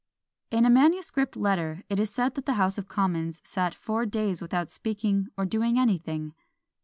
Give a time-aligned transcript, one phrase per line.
[0.49, 4.41] In a manuscript letter it is said that the House of Commons sat four days
[4.41, 6.33] without speaking or doing anything.